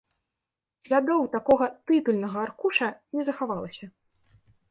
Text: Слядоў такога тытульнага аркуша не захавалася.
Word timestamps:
Слядоў 0.87 1.21
такога 1.35 1.65
тытульнага 1.91 2.37
аркуша 2.47 2.89
не 3.19 3.29
захавалася. 3.31 3.85